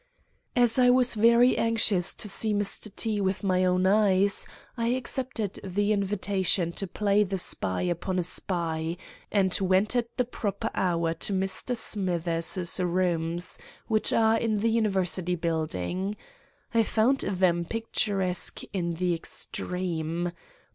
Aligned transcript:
"As 0.55 0.79
I 0.79 0.89
was 0.89 1.13
very 1.13 1.55
anxious 1.55 2.15
to 2.15 2.27
see 2.27 2.55
Mr. 2.55 2.89
T—— 2.95 3.21
with 3.21 3.43
my 3.43 3.63
own 3.63 3.85
eyes, 3.85 4.47
I 4.75 4.87
accepted 4.95 5.59
the 5.63 5.91
invitation 5.91 6.71
to 6.71 6.87
play 6.87 7.23
the 7.23 7.37
spy 7.37 7.83
upon 7.83 8.17
a 8.17 8.23
spy, 8.23 8.97
and 9.31 9.55
went 9.61 9.95
at 9.95 10.17
the 10.17 10.25
proper 10.25 10.71
hour 10.73 11.13
to 11.13 11.33
Mr. 11.33 11.77
Smithers's 11.77 12.79
rooms, 12.79 13.59
which 13.85 14.11
are 14.11 14.39
in 14.39 14.61
the 14.61 14.71
University 14.71 15.35
Building. 15.35 16.17
I 16.73 16.81
found 16.81 17.19
them 17.19 17.63
picturesque 17.63 18.61
in 18.73 18.95
the 18.95 19.13
extreme. 19.13 20.31